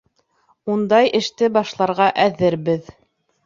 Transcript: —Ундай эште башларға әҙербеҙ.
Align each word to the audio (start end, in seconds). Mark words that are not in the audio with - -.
—Ундай 0.75 1.11
эште 1.21 1.51
башларға 1.59 2.11
әҙербеҙ. 2.27 2.95